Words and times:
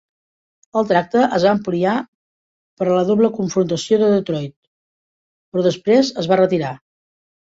El 0.79 0.85
tracte 0.91 1.19
es 1.39 1.43
va 1.47 1.49
ampliar 1.49 1.91
per 2.81 2.87
a 2.87 2.95
la 2.99 3.03
doble 3.09 3.29
confrontació 3.35 3.99
de 4.05 4.07
Detroit, 4.13 4.55
però 5.53 5.67
després 5.69 6.11
es 6.23 6.31
va 6.33 6.39
retirar. 6.41 6.73